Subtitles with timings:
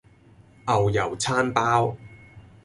[0.65, 1.95] 牛油餐包